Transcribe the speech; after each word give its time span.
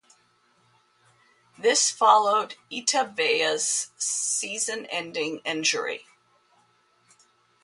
This 1.59 1.91
followed 1.91 2.55
Ita 2.73 3.13
Vaea's 3.15 3.91
season-ending 3.99 5.41
injury. 5.45 6.07